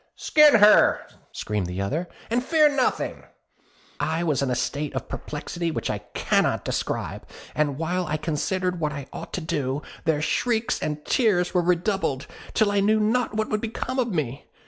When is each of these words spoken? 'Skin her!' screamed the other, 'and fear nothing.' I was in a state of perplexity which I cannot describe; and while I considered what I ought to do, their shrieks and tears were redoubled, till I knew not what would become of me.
'Skin 0.15 0.55
her!' 0.55 1.05
screamed 1.31 1.67
the 1.67 1.79
other, 1.79 2.07
'and 2.31 2.43
fear 2.43 2.67
nothing.' 2.67 3.23
I 3.99 4.23
was 4.23 4.41
in 4.41 4.49
a 4.49 4.55
state 4.55 4.95
of 4.95 5.07
perplexity 5.07 5.69
which 5.69 5.91
I 5.91 5.99
cannot 6.15 6.65
describe; 6.65 7.27
and 7.53 7.77
while 7.77 8.07
I 8.07 8.17
considered 8.17 8.79
what 8.79 8.91
I 8.93 9.05
ought 9.13 9.31
to 9.33 9.41
do, 9.41 9.83
their 10.05 10.19
shrieks 10.23 10.79
and 10.81 11.05
tears 11.05 11.53
were 11.53 11.61
redoubled, 11.61 12.25
till 12.55 12.71
I 12.71 12.79
knew 12.79 12.99
not 12.99 13.35
what 13.35 13.49
would 13.49 13.61
become 13.61 13.99
of 13.99 14.07
me. 14.07 14.47